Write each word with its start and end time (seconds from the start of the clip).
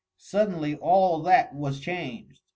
Suddenly 0.17 0.75
all 0.77 1.21
that 1.21 1.53
was 1.53 1.79
changed. 1.79 2.39